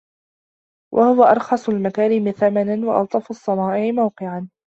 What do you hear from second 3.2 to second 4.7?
الصَّنَائِعِ مَوْقِعًا